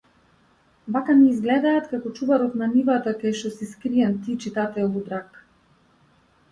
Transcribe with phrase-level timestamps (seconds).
[0.95, 5.41] Вака ми излгедат како чуварот на нивата кај шо си скриен ти читателу драг.